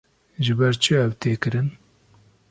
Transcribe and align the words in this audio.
Ji 0.43 0.53
ber 0.59 0.73
çi 0.83 0.93
ev 1.03 1.11
tê 1.21 1.31
kirin? 1.41 1.67